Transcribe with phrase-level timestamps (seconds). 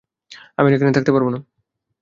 [0.57, 1.39] আমি আর এখানে থাকতে পারব না।